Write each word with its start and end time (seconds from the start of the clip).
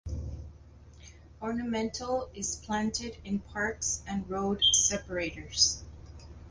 Ornamental 1.43 2.31
is 2.33 2.55
planted 2.55 3.17
in 3.23 3.37
parks 3.37 4.01
and 4.07 4.27
road 4.27 4.59
separators. 4.71 5.83